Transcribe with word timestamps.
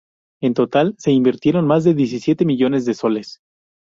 En 0.41 0.55
total 0.55 0.95
se 0.97 1.11
invirtieron 1.11 1.67
más 1.67 1.83
de 1.83 1.93
diecisiete 1.93 2.43
millones 2.43 2.85
de 2.85 2.95
soles. 2.95 3.39